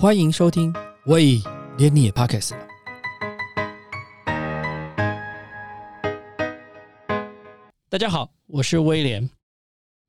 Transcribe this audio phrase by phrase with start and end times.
[0.00, 0.72] 欢迎收听，
[1.04, 1.42] 喂，
[1.76, 2.66] 连你也 Podcast 了。
[7.90, 9.28] 大家好，我是威廉。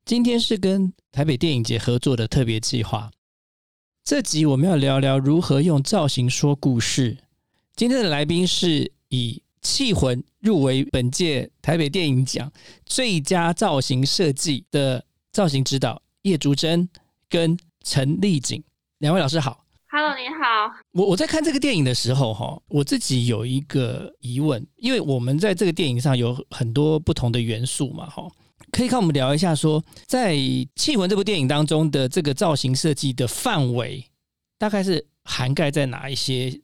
[0.05, 3.12] 今天是跟台北电影节合作的特别计划。
[4.05, 7.17] 这集我们要聊聊如何用造型说故事。
[7.76, 12.49] 今天的来宾是以《气魂》入围本届台北电影奖
[12.85, 15.03] 最佳造型设计的
[15.34, 16.88] 造型指导叶竹珍
[17.27, 18.63] 跟陈丽景
[18.99, 19.66] 两位老师好。
[19.94, 20.73] Hello，你好。
[20.94, 28.26] 我我在看这个电影的时候，哈，我自己有一个疑问，因为我们在这个电影上有很多不同的元素嘛，哈，
[28.72, 30.34] 可以跟我们聊一下说，在
[30.77, 34.02] 《气魂》这部电影当中的这个造型设计的范围，
[34.58, 36.58] 大概是涵盖在哪一些？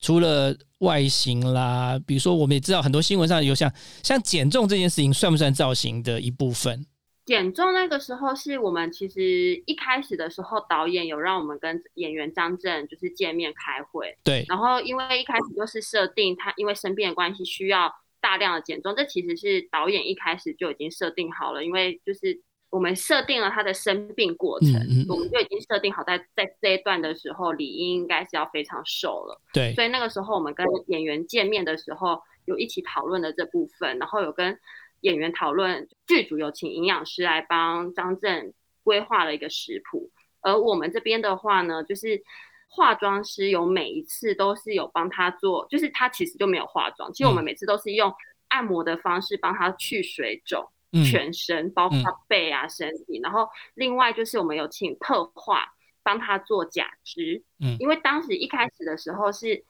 [0.00, 6.84] 除了外形啦，比如说我们也知道很多新闻上有像像减重这件事情，算不算造型的一部分？
[7.28, 29.38] 减重那个时候是我们其实一开始的时候，导演有让我们跟演员张震就是见面开会，对，然后因为一开始就是设定他因为生病的关系需要大量的减重，这其实是导演一开始就已经设定好了，因为就是我们设定了他的生病过程，嗯嗯我们就已经设定好在在这一段的时候，理应应该是要非常瘦了。
[29.52, 34.58] 对，所以那个时候我们跟演员见面的时候，有一起讨论了这部分，然后有跟
[35.00, 40.10] 演员讨论，剧组有请营养师来帮张震规划了一个食谱，
[40.40, 42.22] 而我们这边的话呢，就是
[42.68, 48.12] 化妆师有每一次都是有帮他做，就是他其实就没有化妆，其实我们每次都是用
[48.48, 50.68] 按摩的方式帮他去水肿。
[50.90, 51.04] 嗯。
[51.04, 57.76] 全身，包括背啊、身体，然后另外就是我们有请特化帮他做假肢，嗯。
[57.78, 59.64] 因为当时一开始的时候是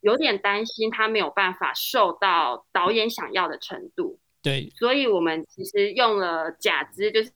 [0.00, 7.30] 有点担心他没有办法瘦到导演想要的程度，对，所以我们其实用了假肢，就是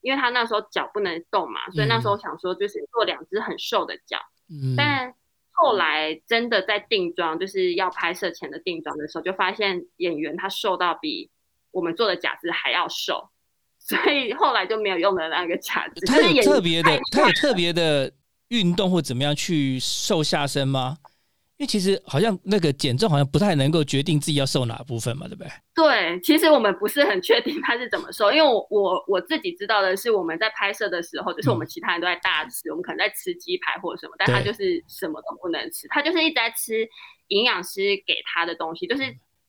[0.00, 4.18] 因为他那时候脚不能动嘛，所以那时候想说就是做两只很瘦的脚，
[4.50, 5.14] 嗯，但
[5.52, 11.30] 后来真的在定妆，就是要拍摄前的定妆的时候，就发现演员他瘦到比
[11.70, 13.28] 我们做的假肢还要瘦，
[13.78, 16.06] 所以后来就没有用的那个假肢。
[16.06, 18.12] 他有就是演特别的，他有特别的
[18.48, 20.98] 运动或怎么样去瘦下身吗？
[21.58, 25.50] 因为其实好像那个减重好像不太能够决定自己要瘦哪部分嘛，对不对？
[25.74, 36.88] 对，其实我们不是很确定他是怎么瘦，因为我我我自己知道的是，我们在拍摄的时候，就是我们其他人都在大吃，我们可能在吃鸡排或者什么，但他就是什么都不能吃，他就是一直在吃
[37.26, 39.02] 营养师给他的东西，就是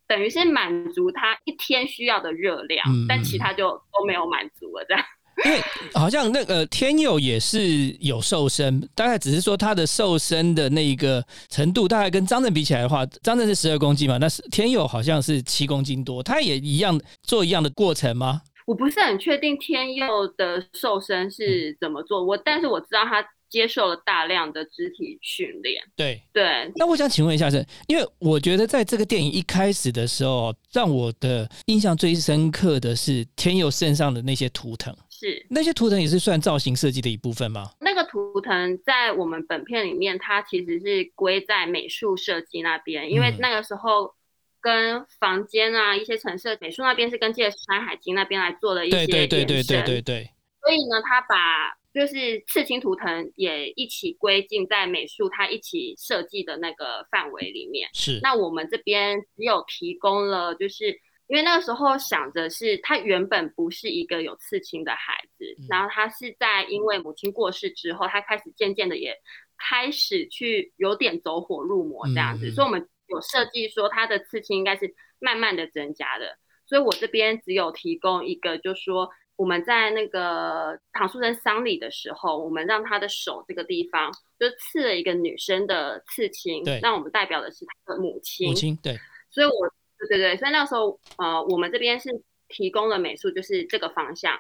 [0.08, 5.06] 等于是满足他一天需要的热量，嗯但其他就都没有满足了，这样。
[5.46, 5.62] 因为
[5.94, 18.42] 好像那个天佑也是有瘦身，大概只是说他的瘦身的那个程度，大概跟张震比起来的话，张震是十二公斤嘛，那是天佑好像是七公斤多，他也一样做一样的过程吗？
[18.66, 35.46] 我不是很确定天佑的瘦身是怎么做，我但是我知道他接受了大量的肢体训练，对，对，那我想请问一下是，因为我觉得在这个电影一开始的时候，让我的印象最深刻的是天佑身上的那些图腾，是。
[35.50, 37.72] 那些图腾也是算造型设计的一部分吗？
[37.82, 44.14] 那个图腾在我们本片里面，它其实是归在美术设计那边，因为嗯那个时候
[44.62, 50.30] 跟房间啊一些陈设美术那边是跟借《山海经》那边来做的一些对对对延对对对对，
[50.62, 57.90] 所以呢，他把就是刺青图腾也一起归进在美术他一起设计的那个范围里面。
[57.94, 69.16] 是，那我们这边只有提供了，就是因为那个时候想着是他原本不是一个有刺青的孩子，嗯然后他是在因为母亲过世之后，他开始渐渐的也
[69.58, 79.10] 开始去有点走火入魔这样子，嗯所以我们有设计说他的刺青应该是慢慢的增加的，所以我这边只有提供一个，就是说。
[79.40, 88.50] 我们在那个唐书生丧礼的时候，我们让他的手这个地方就刺了一个女生的刺青对，让我们代表的是他的母亲。
[88.50, 89.74] 母亲对，所以我
[90.08, 92.10] 对对对，所以那时候呃，我们这边是
[92.48, 94.34] 提供了美术，就是这个方向，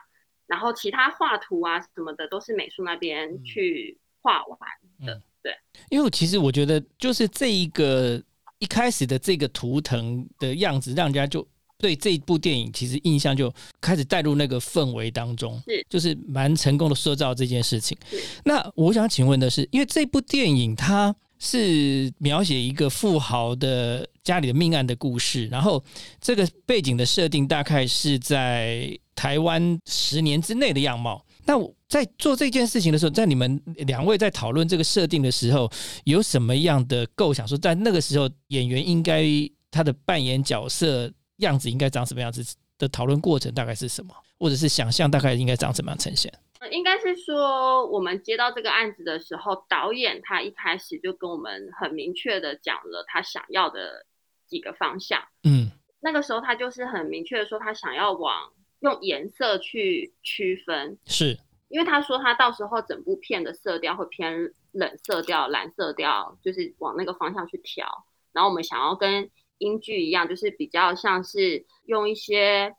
[0.47, 4.60] 然后其他画图啊什么的都是美术那边去画完
[5.06, 5.22] 的。
[5.42, 5.54] 对
[5.89, 8.22] 因为其实我觉得就是这一个
[8.57, 11.48] 一开始的这个图腾的样子，让人家就
[11.78, 17.98] 对这部电影其实印象就开始带入那个氛围当中，是就是蛮成功的塑造这件事情。
[18.44, 25.83] 那我想请问的是，因为这部电影它是描写一个富豪的家里的命案的故事，然后
[26.19, 31.25] 这个背景的设定大概是在台湾十年之内的样貌。
[31.45, 31.56] 那
[31.88, 35.71] 在做这件事情的时候，在你们两位在讨论这个设定的时候，
[36.03, 37.47] 有什么样的构想？
[37.47, 39.25] 说在那个时候，演员应该
[39.71, 42.45] 他的扮演角色样子应该长什么样子
[42.77, 46.31] 的讨论过程大概是什么，或者是想象大概应该长什么样呈现？
[46.72, 54.06] 应该是说，我们接到这个案子的时候，导演他一开始就跟我们很明确的讲了他想要的
[54.46, 55.24] 几个方向。
[55.44, 55.72] 嗯，
[56.02, 58.52] 那个时候他就是很明确的说，他想要往
[58.82, 61.40] 用颜色去区分，是
[61.70, 68.06] 因为他说他到时候整部片的色调会偏冷色调、蓝色调，就是往那个方向去调。
[68.34, 72.76] 然后我们想要跟英剧一样，就是比较像是用一些。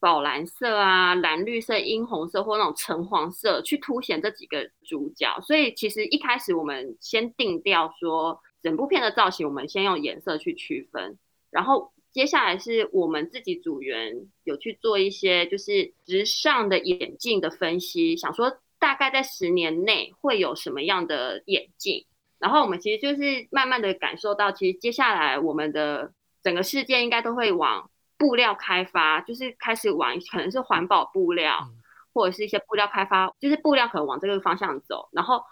[0.00, 5.40] 宝蓝色啊，蓝绿色、樱红色或那种橙黄色，去凸显这几个主角。
[5.40, 11.18] 所以其实一开始我们先定调说，整部片的造型我们先用颜色去区分，
[11.50, 22.06] 然后接下来是我们自己组员有去做一些就是时尚的眼镜的分析，想说大概在十年内会有什么样的眼镜。
[22.38, 27.90] 然后我们其实就是慢慢的感受到，其实接下来我们的整个世界应该都会往。
[28.18, 31.70] 布料开发就是开始往可能是环保布料，
[32.12, 35.08] 或者是一些布料开发，就是布料可能往这个方向走。
[35.12, 35.44] 然后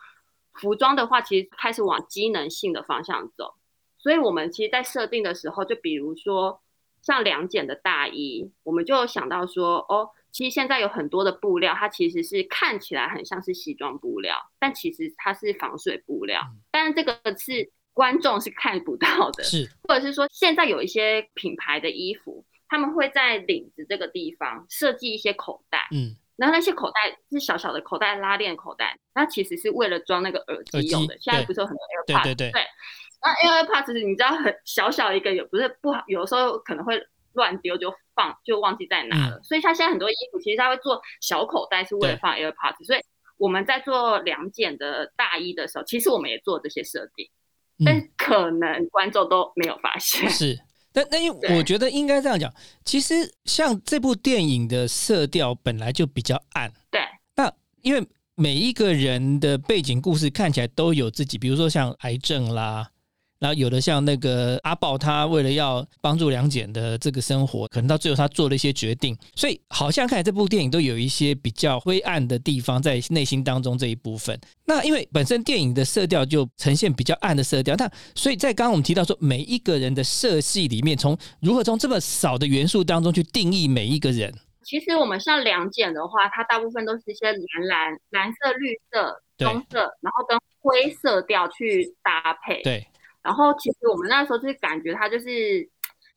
[0.54, 3.54] 服装的话，其实开始往机能性的方向走。
[3.98, 6.60] 所以我们其实，在设定的时候，就比如说
[7.02, 16.40] 像两件的大衣，我们就想到说，哦，其实现在有很多的布料，它其实是看起来很像是西装布料，但其实它是防水布料。
[16.72, 22.44] 但是这个是观众是看不到的，是，或者是说现在有一些品牌的衣服。
[22.68, 31.16] 他们会在领子这个地方设计一些口袋，嗯，然后那些口袋是小小的口袋，拉链口袋，那其实是为了装那个耳机用的。
[31.20, 31.80] 现在不是有很多
[32.14, 32.62] AirPods，对对对。
[33.22, 37.00] 那 AirPods 你知道很小小一个，也不是不好，有的时候可能会
[37.32, 39.40] 乱丢，就放就忘记在哪了。
[39.42, 42.84] 所以它现在很多衣服其实它会做小口袋，是为了放 AirPods。
[42.84, 43.00] 所以
[43.36, 47.28] 我们在做两件的大衣的时候，其实我们也做这些设定，
[47.84, 50.28] 但可能观众都没有发现。
[50.28, 50.58] 是。
[50.96, 52.50] 但那因为我觉得应该这样讲，
[52.82, 56.72] 其实像这部电影的色调本来就比较暗。
[56.90, 56.98] 对。
[57.37, 57.52] 那
[57.82, 58.02] 因为
[58.34, 62.88] 每一个人的背景故事看起来都有自己，比如说像癌症啦。
[63.38, 74.38] 然后有的像那个阿豹，他为了要帮助梁简的这个生活，可能到最后他做了一些决定，所以好像看来这部电影都有一些比较灰暗的地方在内心当中这一部分。
[74.64, 84.32] 那因为本身电影的色调就呈现比较暗的色调，那所以在刚刚我们提到说每一个人的色系里面，从如何从这么少的元素当中去定义每一个人。
[84.64, 92.62] 其实我们像梁简的话，它大部分都是一些蓝蓝、蓝色、绿色、棕色，然后跟灰色调去搭配。
[92.62, 92.86] 对。
[93.26, 95.69] 然后其实我们那时候就是感觉它就是，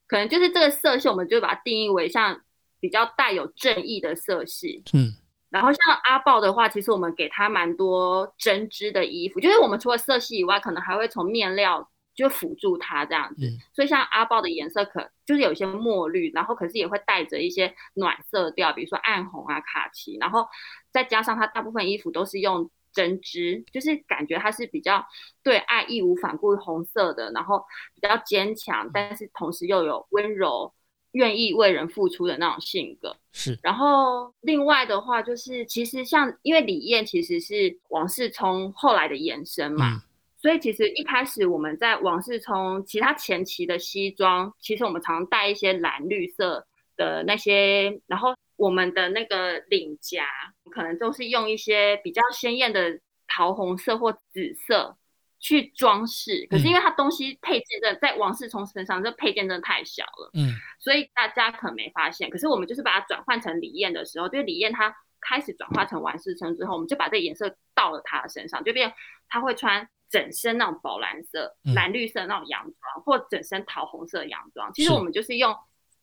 [0.06, 2.40] 可能就是这个色系，我们就把它定义为像
[2.80, 4.84] 比较带有正义的色系。
[4.94, 5.12] 嗯。
[5.50, 13.50] 然后像阿豹的话，其实我们给他蛮多针织的衣服，就是我们除了色系以外，可能还会从面料就辅助它这样子。
[13.74, 20.48] 所以像阿豹的颜色可就是有一些墨绿，然后可是也会带着一些暖色调，比如说暗红啊、卡其，然后
[20.92, 22.70] 再加上它大部分衣服都是用。
[22.94, 25.06] 针织就是感觉他是比较
[25.44, 27.63] 对爱义无反顾、红色的，然后
[27.95, 30.74] 比较坚强，但是同时又有温柔、
[31.12, 33.15] 愿意为人付出的那种性格。
[33.31, 33.57] 是。
[33.63, 40.01] 然后另外的话，就是其实像因为李艳其实是王世聪后来的延伸嘛，
[40.38, 48.36] 所以其实一开始我们在王世聪其他前期的西装，其实我们常带一些蓝绿色的那些，然后。
[48.60, 50.28] 我们的那个领夹
[50.70, 54.98] 可能都是用一些比较鲜艳的桃红色或紫色
[55.39, 62.30] 去装饰，可是因为它东西配件的在王世聪身上，这配件真的太小了，嗯，所以大家可能没发现。
[62.30, 68.94] 可是我们就是把它转换成李艳的时候，就是李艳她开始转化成王世聪之后，我们就把这颜色到了她的身上，就变
[69.30, 74.74] 她会穿整身那种宝蓝色、蓝绿色那种洋装，或整身桃红色洋装。
[74.74, 75.56] 其实我们就是用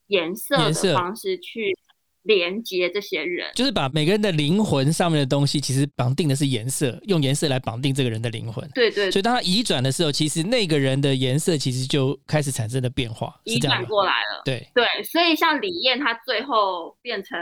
[0.07, 1.77] 颜色的方式去。
[2.27, 8.69] 连接这些人，就是把每个人的灵魂上面的东西，其实绑定的是颜色，用颜色来绑定这个人的灵魂。
[8.75, 9.11] 对对。
[9.11, 14.43] 所以当他移转的时候，其实那个人的颜色其实就开始产生了变化，移转过来了。
[14.45, 17.39] 对对，所以像李艳，她最后变成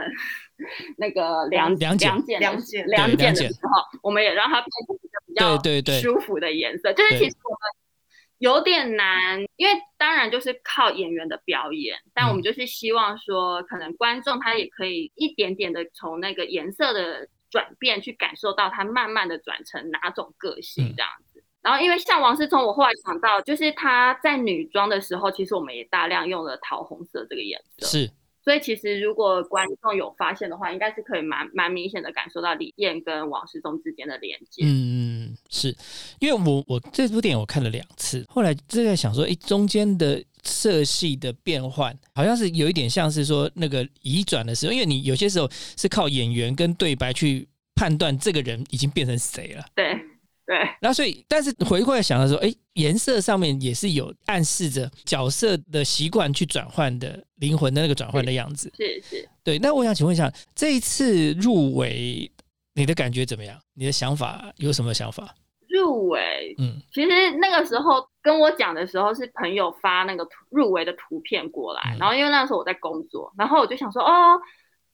[0.98, 6.92] 那个两两两件两件两件的时候，我们也让她变成一个比较对对对舒服的颜色。
[6.92, 7.83] 就是其实我们。
[8.44, 21.42] 有点难，因为当然就是靠演员的表演，但我们就是希望说，可能观众他也可以一点点的从那个颜色的转变去感受到他慢慢的转成哪种个性这样子。
[21.62, 27.86] 然后因为像王思聪，我后来想到，就是他在女装的时候，其实我们也大量用了桃红色这个颜色。
[27.86, 28.10] 是。
[28.44, 34.62] 所以其实如果观众有发现的话，应该是可以蛮蛮明显的感受到李艳跟王世忠之间的连接。
[34.66, 35.74] 嗯，是
[36.20, 49.64] 因为我我这部电影我看了两次，后来就在想说，哎，中间的色系的变换，好像是有一点像是说那个移转的时候，因为你有些时候是靠演员跟对白去判断这个人已经变成谁了。
[49.74, 49.98] 对
[50.46, 58.70] 对，然后所以，但是回过来想的时候，哎，颜色上面也是有暗示着角色的习惯去转换的灵魂的那个转换的样子。
[58.76, 59.58] 是是，对。
[59.58, 62.30] 那我想请问一下，这一次入围，
[62.74, 63.58] 你的感觉怎么样？
[63.74, 65.34] 你的想法有什么想法？
[65.68, 67.08] 入围，嗯，其实
[67.40, 74.38] 那个时候跟我讲的时候是朋友发那个图入围的图片过来，嗯然后因为那时候我在工作，然后我就想说哦，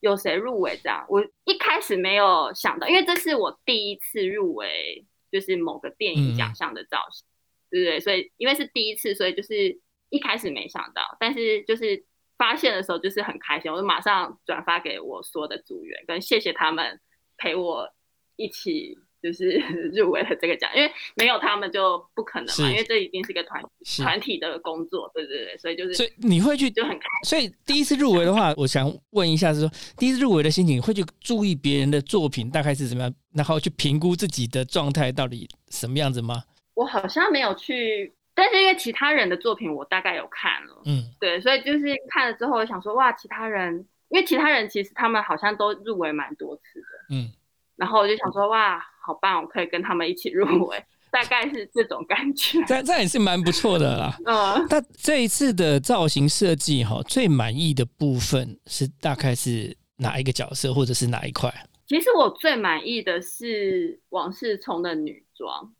[0.00, 1.04] 有谁入围这样？
[1.08, 7.26] 我一开始没有想到，因为这是我第一次入围，就是某个电影奖项的造型，
[7.70, 8.00] 对不对？
[8.00, 12.04] 所以因为是第一次，所以就是一开始没想到，但是就是
[12.38, 17.00] 发现的时候就是很开心，我就马上转发给我所有的组员，跟谢谢他们
[17.36, 17.92] 陪我
[18.36, 18.98] 一起。
[19.22, 19.50] 就是
[19.94, 23.62] 入围了这个奖，因为没有他们就不可能嘛，因为这一定是一个团。
[23.98, 36.42] 团体的工作，对对对，所以就是所以你会去，就很开所以第一次入围的话，我想问一下，是说第一次入围的心情，会去注意别人的作品大概是怎么样，然后去评估自己的状态到底什么样子吗？
[36.74, 43.74] 我好像没有去，但是因为其他人的作品我大概有看了，嗯对，所以就是看了之后，我想说哇，其他人，
[44.08, 47.32] 因为其他人其实他们好像都入围蛮多次的，嗯，
[47.80, 52.62] 然后我就想说哇，好棒，我可以跟他们一起入围，大概是这种感觉。
[52.68, 54.14] 这这也是蛮不错的啦。
[54.26, 61.50] 嗯， 那这一次的造型设计哈，最满意的部分是大概是哪一个角色，或者是哪一块？
[61.86, 65.72] 其实我最满意的是王世聪的女装，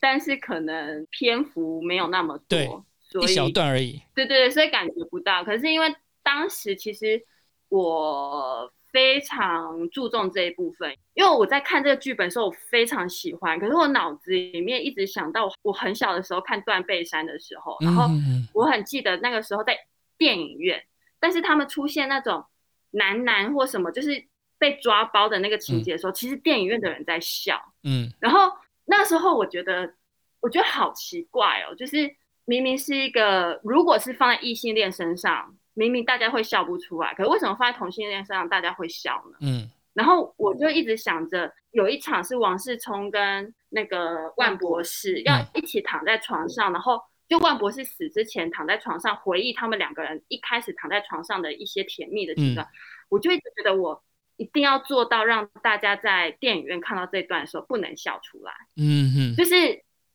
[0.00, 4.02] 但是可能篇幅没有那么对多，所以一小段而已。
[4.12, 5.44] 对对对，所以感觉不到。
[5.44, 5.94] 可是因为
[6.24, 7.24] 当时其实
[7.68, 13.58] 我非常注重这一部分，因为我在看这个剧本的时候，我非常喜欢。
[13.58, 18.08] 可是我脑子里面一直想到我很小的时候看《断背山》的时候，然后
[18.52, 19.76] 我很记得那个时候在
[20.16, 20.80] 电影院，
[21.18, 22.44] 但是他们出现那种
[22.92, 24.24] 男男或什么，就是
[24.58, 27.60] 被抓包的那个情节的时候，其实电影院的人在笑。
[27.82, 28.52] 嗯然后
[28.84, 29.92] 那时候我觉得，
[30.38, 39.38] 我觉得好奇怪哦，就是明明是一个，如果是放在异性恋身上，明明大家会笑不出来，可是为什么放在同性恋身上大家会笑呢？
[39.42, 39.70] 嗯。
[39.92, 52.66] 然后我就一直想着，有一场是王世聪跟那个万博士要一起躺在床上，然后就万博士死之前躺在床上回忆他们两个人一开始躺在床上的一些甜蜜的阶段，
[53.08, 54.02] 我就一直觉得我
[54.36, 59.54] 一定要做到让大家在电影院看到这段的时候不能笑出来，嗯嗯，就是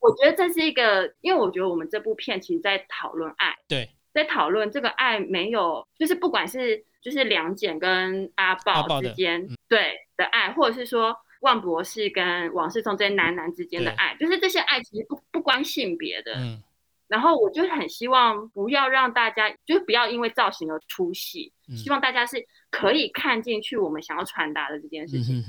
[0.02, 16.34] 我觉得这是一个，因为我觉得我们这部片其实在讨论爱，对，在讨论这个爱没有，就是不管是就是梁简跟阿阿豹之间嗯对的爱，或者是说万博士跟王世聪这些男男之间的对爱，就是这些爱其实不不关性别的。
[16.36, 16.62] 嗯
[17.10, 22.38] 然后我就很希望不要让大家，就是不要因为造型而出戏，嗯希望大家是
[22.70, 25.44] 可以看进去我们想要传达的这件事情。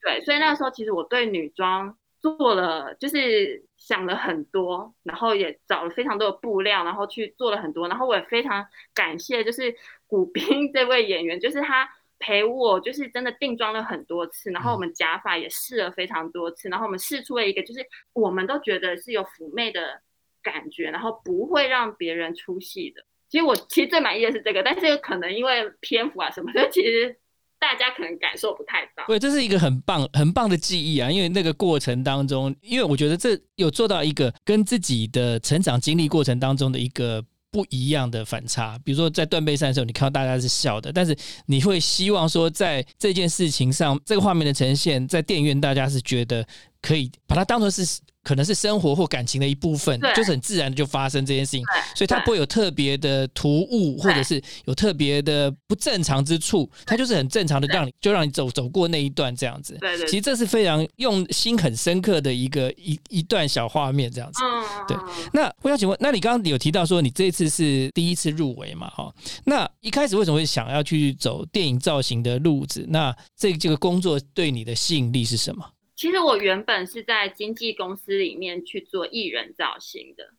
[0.00, 9.74] 对，所以那时候其实我对女装做了，就是想了很多，然后也找了非常多的布料，然后去做了很多，然后我也非常感谢就是
[10.06, 11.86] 古斌 这位演员，就是他
[12.18, 17.80] 陪我，就是真的定妆了很多次，然后我们假发也试了非常多次，然后我们试出了一个就是
[18.14, 20.00] 我们都觉得是有妩媚的
[20.42, 23.04] 感觉，然后不会让别人出戏的。
[23.28, 27.18] 其实我其实最满意的是这个，但是可能因为篇幅啊什么的，其实
[27.64, 29.02] 大家可能感受不太到。
[29.06, 31.10] 对，这是一个很棒、很棒的记忆啊！
[31.10, 38.78] 因为那个过程当中，因为我觉得这有做到一个跟自己的成长经历过程当中的一个不一样的反差。
[38.84, 41.16] 比如说在断背山的时候，你看到大家是笑的，但是
[41.46, 46.46] 你会希望说，在这件事情上，这个画面的呈现，在电影院大家是觉得
[46.84, 47.98] 可以把它当做是。
[48.24, 51.62] 可能是生活或感情的一部分，就是很自然的就发生这件事情，
[51.94, 59.76] 所以它不会有特别的突兀，或者是有特别的不正常之处，它就是很正常的让你就让你走走过那一段这样子。
[59.78, 64.40] 对对其实这是非常用心很深刻的一个一一段小画面这样子。
[64.42, 64.96] 嗯，对
[65.34, 68.88] 那我想请问，那你刚刚有提到说你这一次是第一次入围嘛？
[68.88, 69.14] 哈，
[69.44, 72.86] 那一开始为什么会想要去走电影造型的路子？
[72.88, 75.62] 那这这个工作对你的吸引力是什么？
[75.96, 80.34] 其实我原本是在经纪公司里面去做艺人造型的，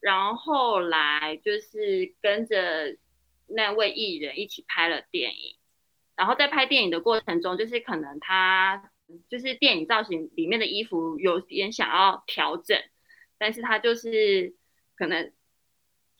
[0.00, 2.96] 然后后来就是跟着
[3.46, 5.56] 那位艺人一起拍了电影，
[6.14, 8.90] 然后在拍电影的过程中，就是可能他
[9.30, 12.78] 就是电影造型里面的衣服有点想要调整，
[13.38, 14.54] 但是他就是
[14.94, 15.32] 可能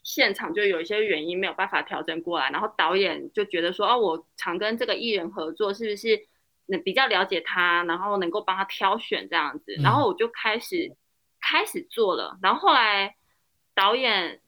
[0.03, 6.28] 现场就有一些原因没有办法调整过来，然后导演就觉得说，哦，我常跟这个艺人合作，是不是？
[6.71, 10.95] 能比较了解他，然后能够帮他挑选这样子，然后我就开始、
[11.41, 13.17] 开始做了，然后后来
[13.75, 14.41] 导演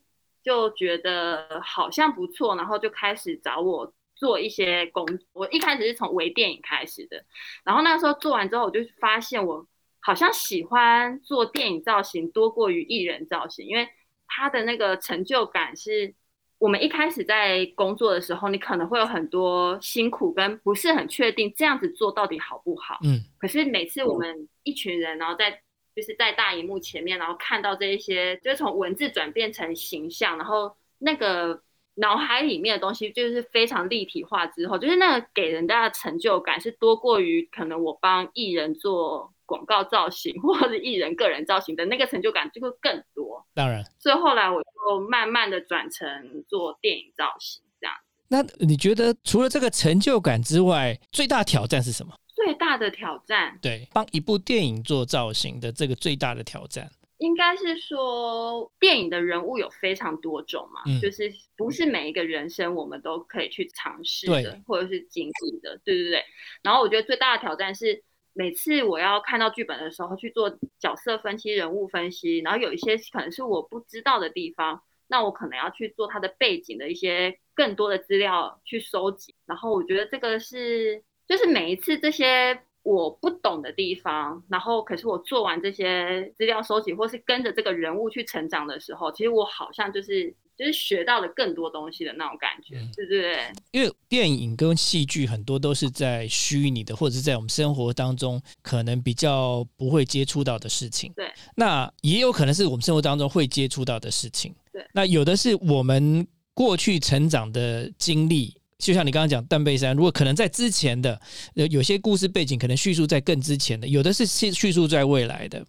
[0.42, 5.06] 就觉得好像不错，然后就开始找我做一些工。
[5.32, 7.24] 我一开始是从微电影开始的，
[7.64, 9.66] 然后那时候做完之后，我就发现我
[10.00, 13.88] 好像喜欢做电影造型多过于艺人造型，因为
[14.26, 16.14] 他的那个成就感是。
[16.60, 22.98] 我们一开始在工作的时候，你可能会有很多辛苦跟不是很确定这样子做到底好不好。
[23.02, 23.18] 嗯。
[23.38, 25.50] 可是每次我们一群人，然后在
[25.96, 31.62] 就是在大荧幕前面，然后看到这一些，就是从文字转变成形象，然后那个
[31.94, 39.32] 脑海里面的东西就是非常立体化之后，就是那个给人家的成就感是多过于可能我帮艺人做。
[39.50, 43.44] 广告造型 或者艺人个人造型的那个成就感就会更多。
[43.52, 46.06] 当然，所以后来我就慢慢的转成
[46.48, 47.94] 做电影造型这样。
[48.28, 52.14] 那你觉得除了这个成就感之外，最大挑战是什么？
[52.28, 56.88] 最大的挑战，对，帮一部电影做造型的这个最大的挑战，
[57.18, 66.24] 应该是说电影的人物有非常多种嘛，就是不是每一个人生我们都可以去尝试的，或者是经历的，对对对。
[66.62, 68.04] 然后我觉得最大的挑战是。
[68.32, 79.34] 每次我要看到剧本的时候，去做角色分析、人物分析，然后有一些可能是我不知道的地方，那我可能要去做他的背景的一些更多的资料去收集。
[79.46, 90.34] 然后我觉得这个是，就是每一次这些我不懂的地方，然后可是我做完这些资料收集，或是跟着这个人物去成长的时候，其实我好像就是。
[90.60, 93.50] 就是学到了更多东西的那种感觉，对不对？
[93.70, 101.10] 因为电影跟戏剧很多都是在虚拟的，或者是在我们生活当中可能比较不会接触到的事情。
[101.16, 104.54] 对，那也有可能是我们生活当中会接触到的事情。
[104.70, 108.54] 对，那有的是我们过去成长的经历。
[108.78, 111.20] 就像你刚刚讲，断背山，如果可能在之前的，
[111.52, 115.62] 有有些故事背景可能叙述在更之前的，有的是叙叙述在未来的。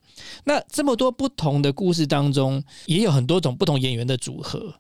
[0.46, 4.74] 那这么多不同的故事当中，也有很多种不同演员的组合。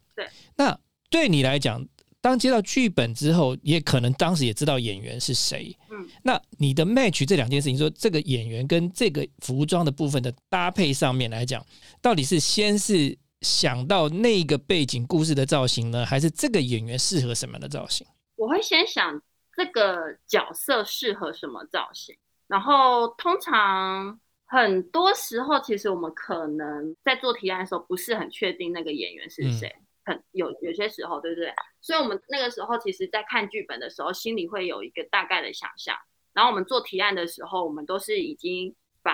[0.61, 1.85] 对，那对你来讲，
[2.21, 5.75] 当接到剧本之后，也可能当时也知道演员是谁。
[5.89, 11.65] 嗯，那你的 match 这两件事情，说这个演员跟这个服装的部分的搭配上面来讲，
[12.01, 18.05] 到底是先是想到那个背景故事的造型呢，还是这个演员适合什么样的造型？
[18.35, 19.21] 我会先想
[19.55, 22.15] 这个角色适合什么造型，
[22.47, 31.53] 然后通常很多时候，其实我们可能在做提案的时候不是很确定那个演员是谁，很有有些时候，对不对？
[31.81, 35.95] 所以我们那个时候，其实在看剧本的时候，心里会有一个大概的想象，
[36.33, 39.13] 然后我们做提案的时候，我们都是已经把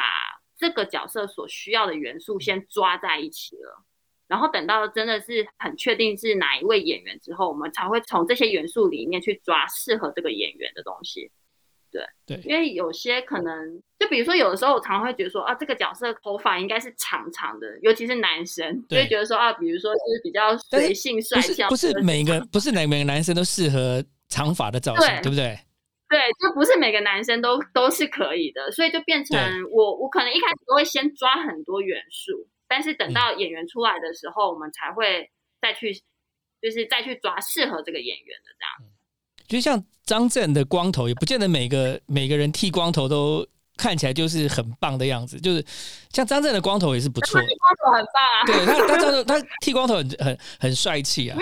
[0.57, 3.83] 这个角色所需要的元素先抓在一起了。
[4.27, 11.31] 然后等到真的是很确定是哪一位演员之后，我们才会从这些元素里面去抓适合这个演员的东西。
[11.91, 21.63] 对对，因为有些可能，就比如说有的时候我常常会觉得说啊，这个角色头发应该是长长的，尤其是男生，就会觉得说啊，比如说就是比较随性帅气。
[21.69, 25.57] 不是每个不是每每个男生都适合长发的造型，对不对？
[26.09, 29.37] 对，就不是每个男生都都是可以的，所以就变成
[29.71, 32.47] 我我可能一开始都会先抓很多元素。
[32.69, 35.29] 但是等到演员出来的时候，我们才会
[35.61, 35.93] 再去，
[36.61, 38.91] 就是再去抓适合这个演员的这样。
[39.47, 45.39] 就像张震的光头，也不见得每个每个人剃光头都看起来就是很棒的样子。
[45.39, 45.65] 就是
[46.11, 48.45] 像张震的光头也是不错，剃光头很棒啊。
[48.45, 51.37] 对他，他张他剃光头很很很帅气 啊。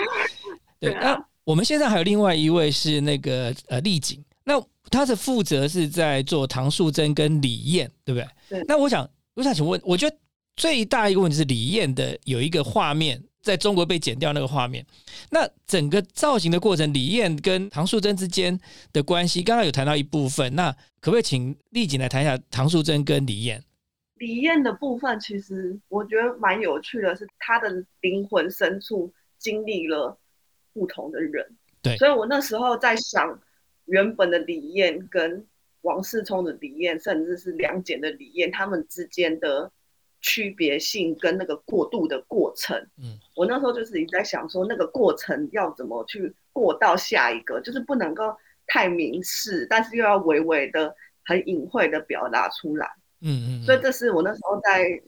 [0.78, 4.54] 对，那我们现在还有另外一位是那个呃丽景，那
[4.90, 8.28] 他的负责是在做唐素贞跟李艳，对不对？
[8.48, 8.64] 对。
[8.68, 10.16] 那我想我想请问，我觉得。
[10.58, 14.84] 最大一个问题是李艳的有一个画面在中国被剪掉那个画面，
[15.30, 18.58] 那整个造型的过程，李艳跟唐素贞之间
[18.92, 23.62] 的关系，刚刚有谈到一部分，那可不可以请丽景来谈一下唐素贞跟李艳？
[24.16, 30.18] 李艳的部分其实我觉得蛮有趣的，是她的灵魂深处经历了
[30.72, 31.46] 不同的人，
[31.80, 33.40] 对，所以我那时候在想，
[33.84, 35.46] 原本的李艳跟
[35.82, 39.70] 王世聪的李艳，甚至是梁简的李艳，他们之间的。
[40.22, 50.92] 区别性跟那个过渡的过程，嗯，我那时候就是一直在想说，那个过程要怎么去过到下一个，就是不能够太明示，但是又要微微的、
[51.24, 53.62] 很隐晦的表达出来，嗯嗯。
[53.62, 55.00] 所以这是我那时候在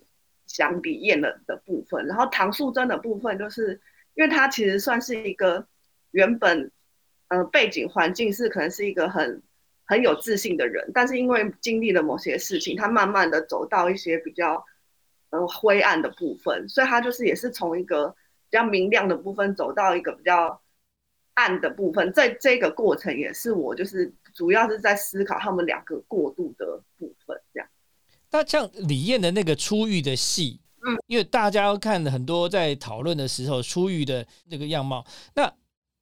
[0.47, 3.81] 想李艳的的部分，然后唐素贞的部分，就是
[4.15, 5.67] 因为她其实算是一个
[6.13, 6.71] 原本，
[7.29, 9.43] 呃，背景环境是可能是一个很
[9.85, 14.65] 很有自信的人，但是因为经历了某些事情，她慢慢的走到一些比较。
[15.31, 20.61] 嗯，灰暗的部分，所以它就是也是从一个比较明亮的部分走到一个比较
[21.35, 27.69] 暗的部分，在这个过程也是我就是主要是在思考他们两个过渡的部分，这样。
[28.31, 35.53] 那像李艳的那个出狱的戏，嗯，因为大家看很多在讨论的时候出狱的那个样貌，那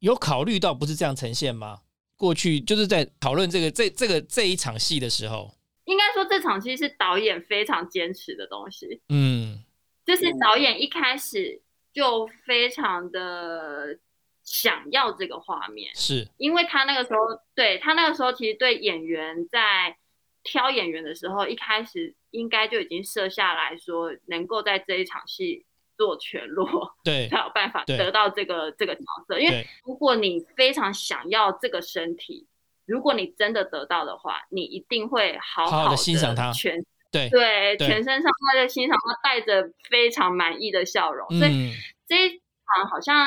[0.01, 1.81] 有考虑到不是这样呈现吗？
[2.17, 5.53] 过去就是在讨论这个这这个这一场戏的时候，
[5.87, 9.01] 应该说这场戏是导演非常坚持的东西。
[9.09, 9.64] 嗯，
[10.05, 13.99] 就是导演一开始就非常的
[14.42, 17.20] 想要这个画面，是因为他那个时候
[17.55, 19.96] 对他那个时候其实对演员在
[20.42, 25.64] 挑演员的时候，一开始应该就已经设下来说，能够在这一场戏
[25.96, 29.40] 做全落，对 才有办法得到这个这个角色。
[29.40, 32.46] 因为如果你非常想要这个身体，
[32.87, 36.75] 如果你真的得到的话，你一定会好好的欣赏它全
[37.11, 41.72] 对对对全身上下的欣赏，他带着非常满意的笑容，所以嗯。
[42.09, 43.27] 这一场好像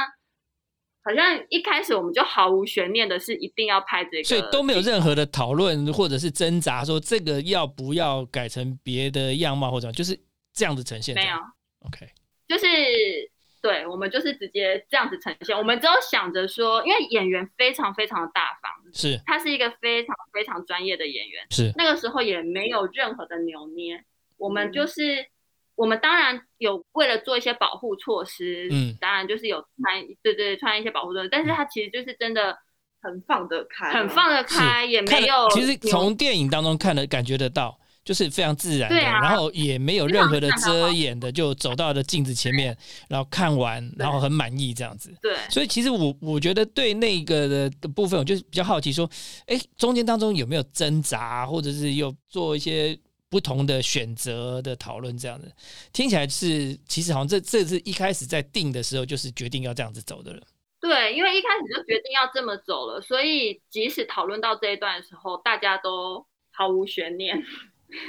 [1.04, 10.18] 好像一开始我们就毫无悬念的是一定要拍这个，所以都没有任何的讨论或者是挣扎，说这个要不要改成别的样貌或者就是
[10.54, 11.14] 这样子呈现。
[11.14, 11.36] 没有
[11.88, 12.08] ，，OK，
[12.48, 12.66] 就是
[13.62, 24.04] 对我们就是直接这样子呈现，我们只有想着说，因为演员非常非常的大方，是他是一个非常非常专业的演员，是，那个时候也没有任何的扭捏，
[24.38, 25.28] 我们嗯就是。
[25.76, 32.58] 我们当然有为了做一些保护措施，嗯当然就是有穿，对对，穿一些保护措施，但是他其实就是真的
[33.02, 35.50] 很放得开，很放得开，也没有。
[35.52, 37.80] 其实从电影当中看的感觉得到。
[38.10, 42.76] 就是非常自然的，啊然后也没有任何的遮掩的，就走到了镜子前面，
[43.08, 45.16] 然后看完，然后很满意这样子。
[45.22, 49.08] 对所以其实我我觉得对那个的的部分，我就比较好奇说，
[49.46, 52.98] 哎，中间当中有没有挣扎，或者是有做一些
[53.30, 55.48] 不同的选择的讨论这样子？
[55.94, 60.42] 听起来是其实好像这这是一开始在定的时候就是决定要这样子走的了。
[60.82, 67.38] 对，因为一开始就决定要这么走了，所以即使讨论到这一段的时候，大家都毫无悬念，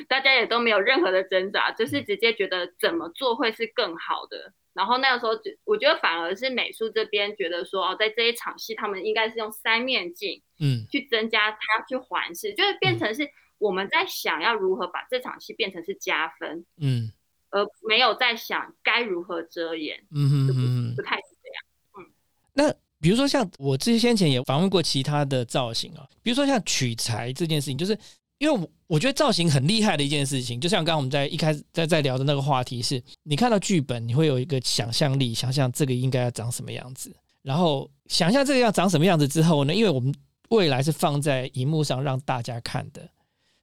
[0.08, 4.52] 大家也都没有任何的挣扎，就是直接觉得怎么做会是更好的。
[4.72, 17.10] 然后那个时候就，我觉得反而是美术这边觉得说，哦，在这一场戏，他们应该是用三面镜嗯去增加它去环视，就是变成是我们在想要如何把这场戏变成是加分，嗯
[17.50, 21.64] 而没有在想该如何遮掩，嗯哼哼哼不太是这样。
[21.98, 22.12] 嗯
[22.52, 27.98] 那比如说像我之先前也访问过其他的造型啊，比如说像取材这件事情，就是
[28.40, 40.12] 因为我觉得造型很厉害的一件事情，就像刚刚我们在一开始在在聊的那个话题是，你看到剧本，你会有一个想象力，想象这个应该要长什么样子，然后想象这个要长什么样子之后呢，因为我们
[40.48, 43.06] 未来是放在荧幕上让大家看的，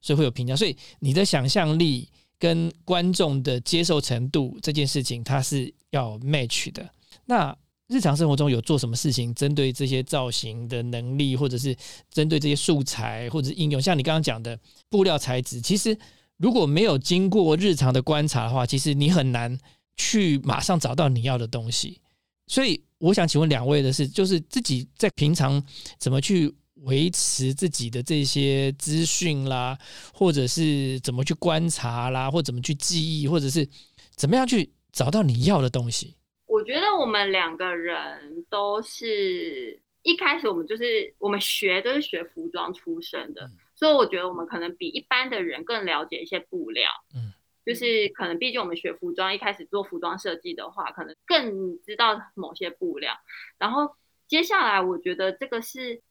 [0.00, 6.88] 所以会有评价，所以你的想象力跟观众的接受程度这件事情，它是要 match 的。
[7.24, 7.54] 那
[7.88, 11.74] 日常生活中有做什么事情针对这些造型的能力，或者是
[12.10, 13.80] 针对这些素材或者是应用？
[13.80, 14.58] 像你刚刚讲的
[14.90, 15.96] 布料材质，其实
[16.36, 19.58] 如果没有经过日常的观察的话，其实你很难
[19.96, 21.98] 去马上找到你要的东西。
[22.46, 25.62] 所以我想请问两位的是，就是自己在平常
[25.98, 29.78] 怎么去维持自己的这些资讯啦，
[30.12, 33.66] 或者是怎么去观察啦，或怎么去记忆，或者是
[34.14, 36.14] 怎么样去找到你要的东西？
[36.58, 46.90] 我觉得我们两个人都是一开始我们就是我们学都是学服装出身的，嗯所以我觉得我们可能比一般的人更了解一些布料。
[47.14, 47.32] 嗯，
[47.64, 53.16] 就是可能毕竟我们学服装，一开始做服装设计的话，可能更知道某些布料。
[53.56, 53.94] 然后
[54.26, 56.02] 接下来我觉得这个是，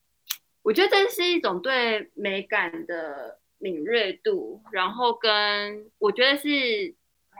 [0.61, 6.95] 我觉得这是一种对美感的敏锐度，然后跟我觉得是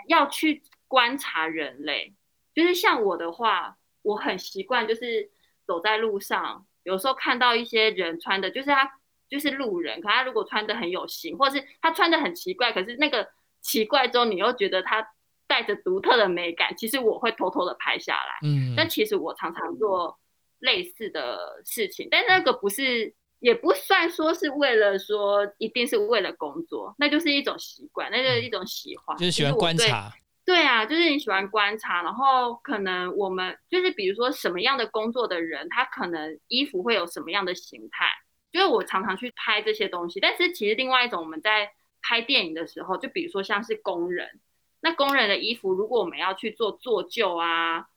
[0.09, 2.13] 要去观察人类。
[2.57, 5.29] 就是像我的话，我很习惯，就是
[5.63, 8.91] 走在路上，有时候看到一些人穿的，就是他
[9.29, 13.29] 就是路人，可他如果穿的很有型，或是他穿的很奇怪，可是那个
[13.61, 15.07] 奇怪中，你又觉得他
[15.45, 18.39] 带着独特的美感，其实我会偷偷的拍下来。
[18.41, 20.17] 嗯，但其实我常常做
[20.57, 30.11] 类似的事情，但那个不是，也不算说是为了说一定是为了工作，那就是一种习惯，那就是一种喜欢，就是喜欢观察。
[30.47, 38.05] 对啊，就是你喜欢观察，然后可能我们就是比如说什么样的工作的人，他可能衣服会有什么样的形态，
[38.53, 40.21] 就是我常常去拍这些东西。
[40.21, 41.69] 但是其实另外一种，我们在
[42.01, 44.39] 拍电影的时候，就比如说像是工人，
[44.79, 47.89] 那工人的衣服，如果我们要去做做旧啊，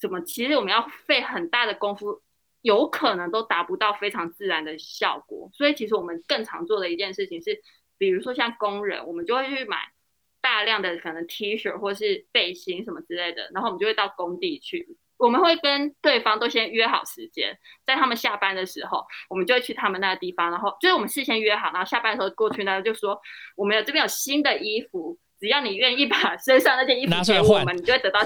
[0.00, 2.22] 什么，其实我们要费很大的功夫，
[2.62, 5.50] 有可能都达不到非常自然的效果。
[5.52, 7.60] 所以其实我们更常做的一件事情是，
[7.98, 9.92] 比如说像工人，我们就会去买。
[10.40, 23.20] 大量的可能 T 恤或是背心什么之类的，然后我们就会到工地去，我们会跟对方都先约好时间，在他们下班的时候，我们就会去他们那个地方，然后就是我们事先约好，然后下班的时候过去呢，就说
[23.56, 28.20] 我们有这边有新的衣服，只要你愿意把身上那件衣服给我拿出来换们，你就会得到。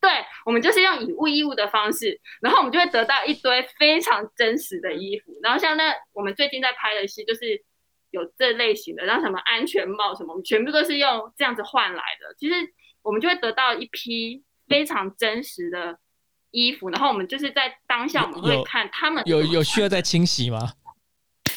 [0.00, 0.10] 对，
[0.46, 5.36] 我们就是用以物易物的方式，然后我们就会得到一堆非常真实的衣服。
[5.42, 7.64] 然后像那我们最近在拍的戏，就是
[8.10, 12.34] 有这类型的，然后什么安全帽什么，我们全部都是用这样子换来的。
[12.38, 12.54] 其实
[13.02, 15.98] 我们就会得到一批非常真实的
[16.50, 20.72] 衣服，然后我们就是在当下我们会看他们有有需要再清洗吗？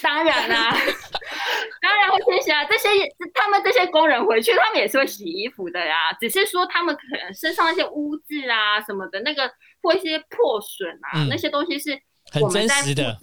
[0.02, 0.72] 当然啦，
[1.80, 2.66] 当然会清洗啊！
[2.66, 2.90] 这些
[3.36, 6.12] 他们这些工人回去，他们也是会洗衣服的呀。
[6.20, 9.52] 只是说他们可能身上那些污渍啊什么的，那个
[9.84, 13.16] 或一些破损啊，那些东西是很真实的。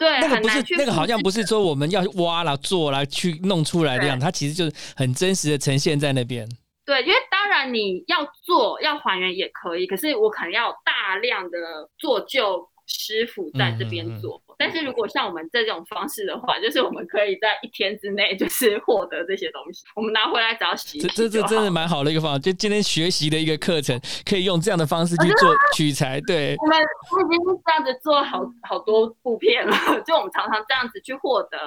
[0.00, 6.48] 对，那个不是那个好像不是说我们要挖了做了去弄出来的样，它其实就是很真实的呈现在那边。
[6.84, 12.68] 对，因为当然你要做要还原也可以，可是我可能要大量的做旧。
[12.92, 21.00] 师傅在这边做，但是如果像我们这种方式的话，就是我们可以在一天之内就是 获得这些东西，我们拿回来只要洗。
[21.00, 26.20] 这这这真的蛮好的一个方法，就今天学习的一个课程，可以用这样的方式去做取材。
[26.20, 29.74] 对，我们我已经是这样子做好好多部片了，
[30.06, 31.58] 就我们常常这样子去获得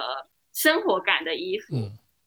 [0.52, 1.74] 生活感的衣服，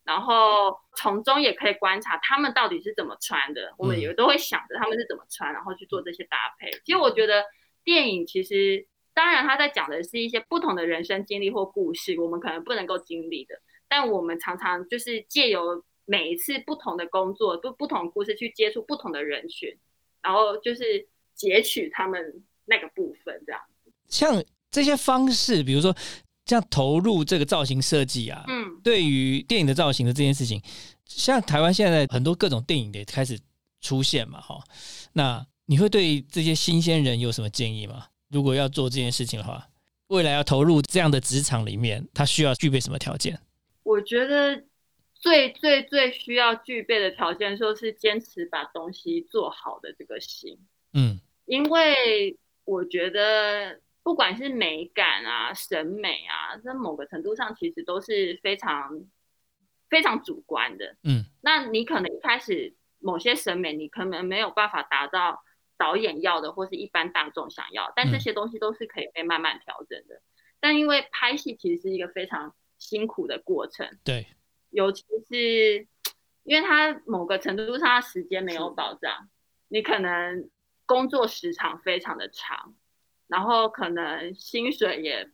[0.03, 6.69] 然后从中也可以观察他们到底是怎么穿的，我们也都会想着他们是怎么穿，然后去做这些搭配。
[6.84, 7.45] 其实我觉得。
[7.88, 8.86] 电影其实，
[9.17, 13.56] 当然他在讲的是一些不同的人生经历或故事，我们可能不能够经历的，
[13.88, 19.75] 但我们常常就是借由每一次不同的工作，不不同的故事去接触不同的人群，
[20.21, 23.60] 然后就是截取他们那个部分，这样。
[24.08, 25.95] 像这些方式，比如说
[26.45, 30.62] 像投入这个造型设计啊，嗯，对于电影的造型的这件事情，
[31.06, 33.39] 像台湾现在很多各种电影的开始
[33.82, 34.63] 出现嘛，哈，
[35.13, 35.43] 那。
[35.69, 38.06] 你会对这些新鲜人有什么建议吗？
[38.29, 39.67] 如果要做这件事情的话，
[40.07, 43.39] 未来要投入这样的职场里面，他需要具备什么条件？
[43.83, 44.63] 我觉得
[45.13, 50.59] 最最最需要具备的条件，就是坚持把东西做好的这个心。
[50.93, 59.05] 嗯，因为我觉得不管是美感啊、审美啊，在某个程度上其实都是非常
[59.89, 60.95] 非常主观的。
[61.03, 65.43] 嗯，那你可能一开始某些审美，你可能没有办法达到。
[65.77, 70.21] 导演要的，或是一般大众想要，但这些东西都是可以被慢慢调整的。
[70.59, 74.25] 但因为拍戏其实是一个非常辛苦的过程，对，
[74.71, 75.87] 尤其是
[76.43, 79.29] 因为它某个程度上时间没有保障，
[79.67, 80.49] 你可能
[80.87, 82.73] 工作时长非常的长，
[83.27, 85.29] 然后可能薪水也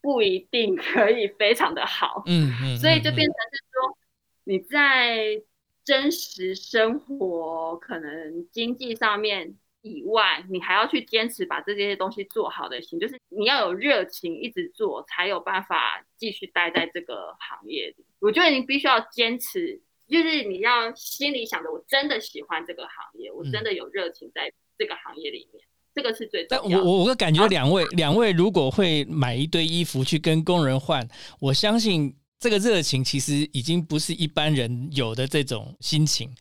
[0.00, 3.98] 不一定 可以非常的好，嗯嗯，所以就变成是说
[4.44, 5.42] 你在
[5.84, 9.58] 真实生活可能经济上面。
[9.82, 18.04] 以外，你还要去坚持把这些东西做好的心，就是你要有热情，一直做，才有办法继续待在这个行业里。
[18.20, 26.46] 我觉得你必须要坚持，就是你要心里想着，我真的喜欢这个行业，我真的有热情在这个行业里面，这个是最。
[26.48, 31.04] 但我我我感觉两位两位如果会买一堆衣服去跟工人换，
[31.40, 36.32] 我相信这个热情其实已经不是一般人有的这种心情，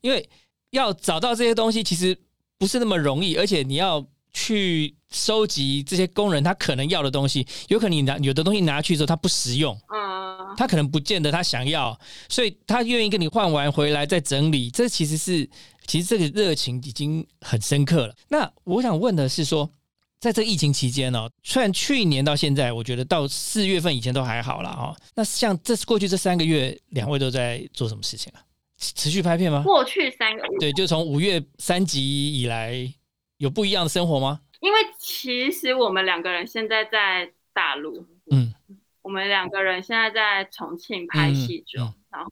[0.00, 0.28] 因为
[0.70, 2.16] 要找到这些东西，其实。
[2.58, 15.48] 不是那么容易，而且你要去收集这些工人他可能要的东西，有可能你拿有的东西拿去之后他不实用，嗯，他可能不见得他想要，所以他愿意跟你换完回来再整理，这其实是
[15.86, 18.14] 其实这个热情已经很深刻了。
[18.28, 19.70] 那我想问的是说，
[20.18, 28.40] 在这疫情期间呢，虽然去年到现在，我觉得到四月份以前都还好了哈，那像这过去这三个月，两位都在做什么事情啊？
[28.76, 29.62] 持续拍片吗？
[29.62, 32.74] 过去三个月，对，就从五月三集以来，
[33.38, 34.40] 有不一样的生活吗？
[34.60, 38.54] 因为其实我们两个人现在在大陆，嗯，
[39.02, 42.30] 我们两个人现在在重庆拍戏中，然后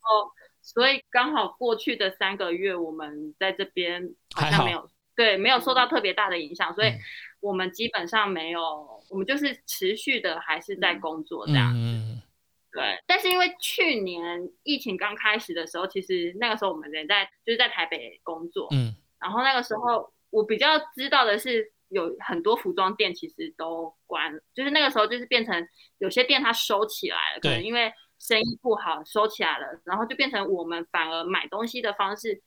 [0.62, 6.92] 所以刚好过去的三个月，我们在这边好像没有，对，没有受到特别大的影响，所以
[7.40, 8.61] 我们基本上没有，
[9.11, 12.12] 我们就是持续的还是在工作这样子。
[12.72, 32.42] 对，但是因为去年疫情刚开始的时候，其实那个时候我们人在就是在台北工作，嗯，然后那个时候我比较知道的是，有很多服装店其实都关，就是那个时候就是变成有些店它收起来了，可能因为生意不好收起来了，然后就变成我们反而买东西的方式。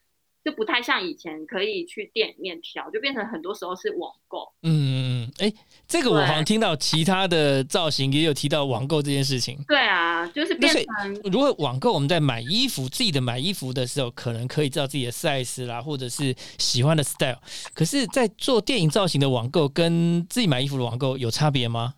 [0.46, 4.48] 就不太像以前可以去店里面挑，就变成很多时候是网购。
[4.62, 4.94] 嗯嗯
[5.26, 5.54] 嗯，哎，
[5.88, 9.58] 这个我好像听到其他的造型也有提到网购这件事情。
[9.68, 10.86] 对啊，就是变成
[11.24, 17.40] 如果网购我们在买衣服自己的买衣服的时候，可能可以知道自己的 size 啦，或者是喜欢的 style。
[17.74, 21.96] 可是，在做电影造型的网购跟自己买衣服的网购有差别吗？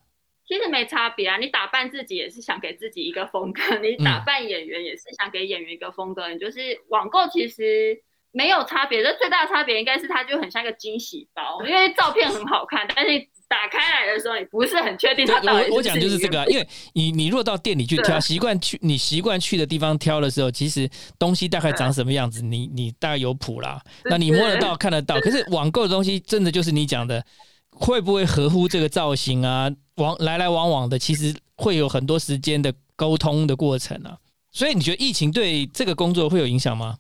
[0.48, 6.30] 其实没差别啊，你打扮自己也是想给自己一个风格， 你打扮演员也是想给演员一个风格。
[6.30, 8.02] 你就是网购其实。
[8.32, 20.88] 没有差别，这最大的差别应该是它就很像一个惊喜包，因为照片很好看，但是打开来的时候你不是很确定它到底我我讲就是这个，因为你你若到店里去挑，习惯去你习惯去的地方挑的时候，其实
[21.18, 25.20] 东西大概长什么样子，你你大概有谱啦，那你摸得到看得到。
[25.22, 27.26] 可是网购的东西真的就是你讲的，
[27.72, 29.72] 会不会合乎这个造型啊？
[29.96, 34.18] 往来来往往的，其实会有很多时间的沟通的过程啊。
[34.52, 36.98] 所以你觉得疫情对这个工作会有影响吗？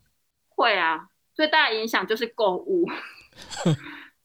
[0.55, 0.97] 会啊。
[1.38, 2.84] 最大的影响就是购物，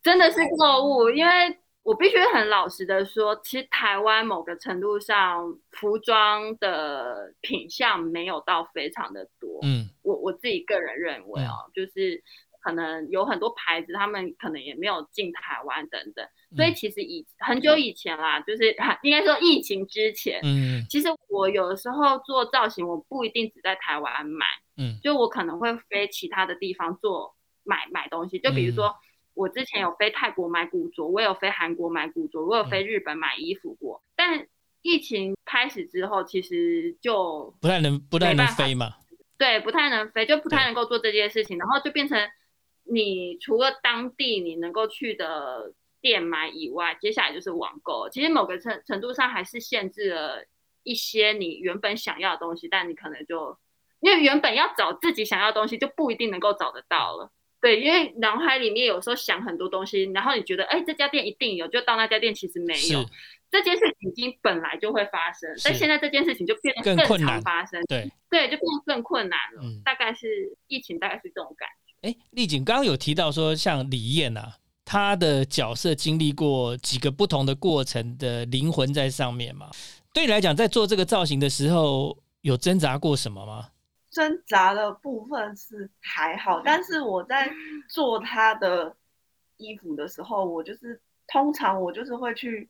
[0.03, 9.59] 真的是购物，因为我必须很老实的说，其实台湾某个程度上服装的品相没有到非常的多。
[9.62, 12.22] 嗯，我我自己个人认为哦，就是
[12.62, 16.27] 可能有很多牌子，他们可能也没有进台湾等等。
[16.57, 24.46] 所以其实以很久以前啦，就是 应该说疫情之前，嗯，其实我有的时候做造型，我不一定只在台湾买。
[24.77, 28.94] 嗯，就我可能会飞其他的地方做买买东西，就比如说
[29.35, 34.03] 我之前有飞泰国买古着，我有飞韩国买古着，我有飞日本买衣服过。
[34.14, 34.46] 但
[34.83, 38.94] 疫情开始之后，其实就不太能不太能飞嘛。
[39.38, 42.18] 对，不太能飞，就不太能够做这件事情，然后就变成
[42.84, 48.08] 你除了当地你能够去的店买以外，接下来就是网购。
[48.08, 50.44] 其实某个程程度上还是限制了
[50.82, 53.58] 一些你原本想要的东西，但你可能就。
[54.04, 63.04] 因为原本要找自己想要的东西就不一定能够找得到了，对，因为脑海里面有时候想很多东西，然后你觉得，哎，这家店一定有，就到那家店其实没有，
[63.48, 69.62] 这件事情已经本来就会发生，但现在这件事情就变得更常发生，对，对，就变得更困难了。
[69.84, 71.81] 大概是疫情，大概是这种感觉。
[72.02, 79.70] 哎，丽景刚刚有提到说，像李艳啊，她的角色经历过几个不同的过程的灵魂在上面嘛？
[80.12, 83.68] 对你来讲，在做这个造型的时候，有挣扎过什么吗？
[84.10, 87.50] 挣扎的部分是还好，但是我在
[87.88, 88.94] 做他的
[89.56, 92.68] 衣服的时候，我就是通常我就是会去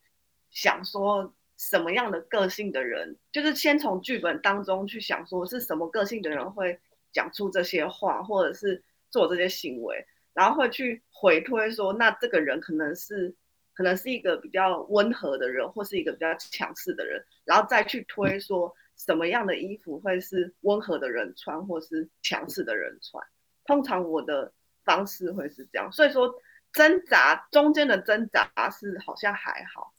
[0.50, 6.78] 想说什么样的个性的人，就是先从剧本当中去想说是什么个性的人会
[7.12, 8.80] 讲出这些话，或者是
[9.12, 13.32] 做这些行为，然后会去回推说，那这个人可能是
[13.74, 18.74] 可能是一个比较温和的人，或是一个比较强势的人，然后再去推说。
[18.94, 23.24] 什么样的衣服会是温和的人穿，或是强势的人穿？
[23.64, 24.52] 通常我的
[24.84, 26.32] 方式会是这样，所以说
[26.72, 29.92] 挣扎中间的挣扎是好像还好，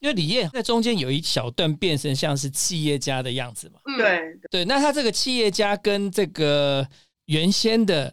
[0.00, 3.78] 因为李艳在中间有一小段变成像是企业家的样子嘛。
[3.96, 6.88] 对对，那他这个企业家跟这个
[7.26, 8.12] 原先的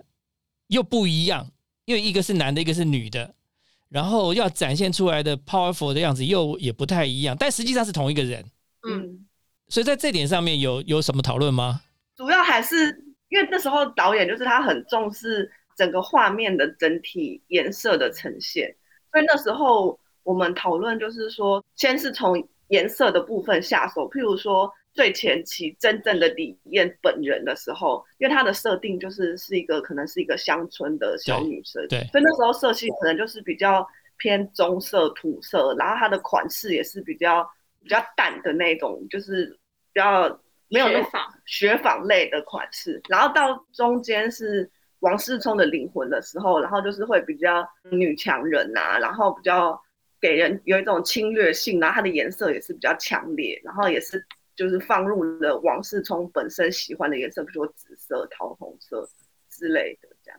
[0.70, 1.46] 又不一样，
[1.86, 3.36] 因为一个是男的，一个是女的，
[3.90, 8.44] 然后要展现出来的 powerful 的样子又也不太一样，但实际上是同一个人。
[8.88, 9.26] 嗯。
[9.68, 11.82] 所以在这点上面有有什么讨论吗？
[12.16, 12.76] 主要还是
[13.30, 18.76] 因为那时候导演就是他很重视整个画面的整体颜色的呈现，
[19.12, 37.50] 所以那时候我们讨论就是说，先是从颜色的部分下手，譬如说最前期真正的李艳本人的时候，因为她的设定就是是一个可能是一个乡村的小女生，对，所以那时候色系可能就是比较偏棕色、土色，然后她的款式也是比较。
[37.82, 39.58] 比较淡的那种，就是
[39.94, 40.28] 比较
[40.68, 41.08] 没有那么
[41.46, 49.82] 雪纺类的款式，然后到中间是王思聪的灵魂的时候，然后就是会比较女强人呐，然后比较
[50.20, 54.22] 给人有一种侵略性，然后它的颜色也是比较强烈，然后也是
[54.60, 59.10] 就是放入了王世聪本身喜欢的颜色，比如说紫色、桃红色
[59.50, 60.38] 之类的这样。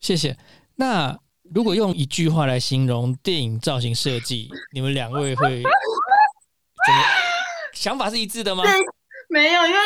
[0.00, 0.36] 谢谢。
[0.74, 1.16] 那
[1.54, 7.00] 如果用一句话来形容电影造型设计，你们两位会怎么？
[7.72, 8.64] 想法是一致的吗？
[9.28, 9.78] 没有，因为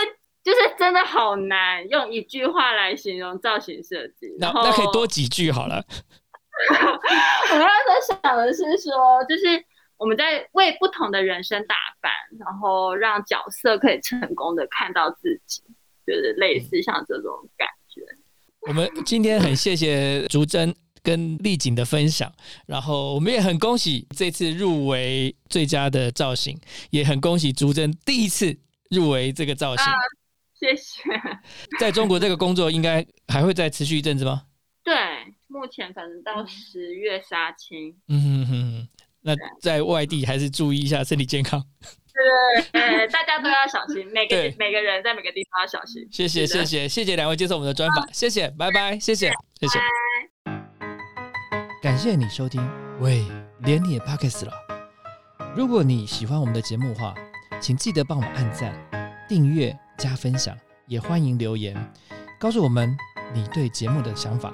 [0.42, 4.34] 就是真的好难用一句话来形容造型设计。
[4.38, 5.84] 那那可以多几句好了。
[6.70, 9.62] 我刚才想的是说，就是
[9.98, 15.62] 我们在为不同的人生打扮，然后让角色可以成功的看到自己，
[16.06, 18.02] 就是类似像这种感觉。
[18.68, 20.74] 我们今天很谢谢竹珍。
[21.04, 22.32] 跟丽景的分享，
[22.66, 28.56] 然后我们也很恭喜这次入围最佳的造型，也很恭喜竹珍第一次
[28.88, 29.84] 入围这个造型。
[30.58, 31.02] 谢谢。
[31.78, 34.44] 在中国这个工作应该还会再持续一阵子吗？
[34.82, 34.94] 对，
[35.46, 37.94] 目前可能到十月杀青。
[38.08, 38.88] 嗯哼哼，
[39.24, 41.64] 那在外地还是注意一下身体健康。
[42.12, 46.06] 对对，大家都要小心，每个每个人在每个地方要小心。
[46.12, 49.78] 谢谢谢谢谢谢两位接受我们的专访，谢谢，拜拜，谢谢谢谢。
[51.82, 52.62] 感谢你收听，
[53.00, 53.24] 喂，
[53.60, 54.52] 连你也 pockets 了。
[55.56, 57.14] 如果你喜欢我们的节目话，
[57.60, 58.72] 请记得帮我们按赞、
[59.28, 60.56] 订阅、加分享，
[60.86, 61.74] 也欢迎留言
[62.38, 62.94] 告诉我们
[63.32, 64.52] 你对节目的想法。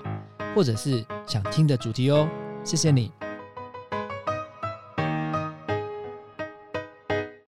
[0.52, 2.28] 或者是想听的主题哦。
[2.64, 3.12] 谢谢你。